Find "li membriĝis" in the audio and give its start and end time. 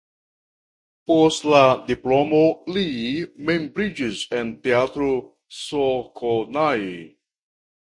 2.79-4.25